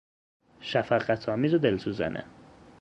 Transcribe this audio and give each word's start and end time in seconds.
شفقتآمیز 0.61 1.53
و 1.53 1.57
دلسوزانه 1.57 2.25